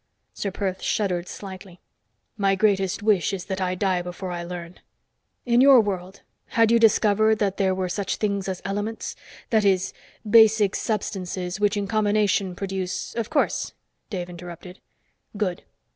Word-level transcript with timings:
Ser 0.33 0.49
Perth 0.49 0.81
shuddered 0.81 1.27
slightly. 1.27 1.79
"My 2.35 2.55
greatest 2.55 3.03
wish 3.03 3.33
is 3.33 3.45
that 3.45 3.61
I 3.61 3.75
die 3.75 4.01
before 4.01 4.31
I 4.31 4.41
learn. 4.43 4.79
In 5.45 5.61
your 5.61 5.79
world, 5.79 6.21
had 6.47 6.71
you 6.71 6.79
discovered 6.79 7.37
that 7.37 7.57
there 7.57 7.75
were 7.75 7.87
such 7.87 8.15
things 8.15 8.47
as 8.49 8.63
elements? 8.65 9.15
That 9.51 9.63
is, 9.63 9.93
basic 10.27 10.75
substances 10.75 11.59
which 11.59 11.77
in 11.77 11.85
combination 11.85 12.55
produce" 12.55 13.13
"Of 13.15 13.29
course," 13.29 13.73
Dave 14.09 14.27
interrupted. 14.27 14.79
"Good. 15.37 15.65